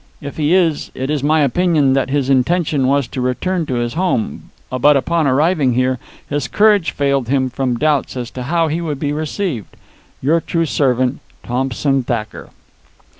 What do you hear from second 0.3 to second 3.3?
he is, it is my opinion that his intention was to